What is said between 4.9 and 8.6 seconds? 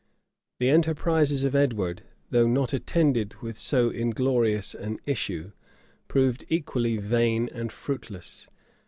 issue, proved equally vain and fruitless.